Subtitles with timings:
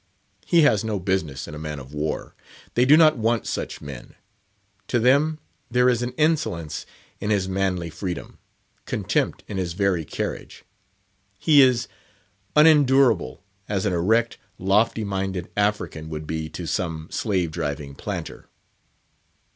[0.47, 2.33] He has no business in a man of war;
[2.73, 4.15] they do not want such men.
[4.87, 5.37] To them
[5.69, 6.87] there is an insolence
[7.19, 8.39] in his manly freedom,
[8.85, 10.65] contempt in his very carriage.
[11.37, 11.87] He is
[12.55, 18.49] unendurable, as an erect, lofty minded African would be to some slave driving planter.